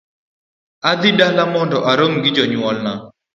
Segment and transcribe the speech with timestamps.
[0.89, 2.93] Adhi dala mondo arom gi jonyuolna